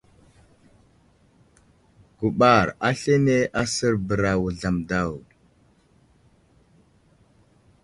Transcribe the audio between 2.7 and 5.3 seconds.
aslane asər bəra Wuzlam daw.